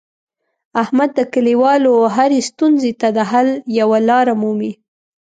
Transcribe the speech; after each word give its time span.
احمد 0.81 1.09
د 1.15 1.19
کلیوالو 1.33 1.93
هرې 2.15 2.39
ستونزې 2.49 2.91
ته 3.01 3.07
د 3.17 3.19
حل 3.31 3.49
یوه 3.79 3.99
لاره 4.09 4.33
مومي. 4.41 4.71